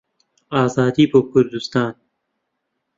ئازادی 0.53 1.05
بۆ 1.11 1.19
کوردستان! 1.31 1.93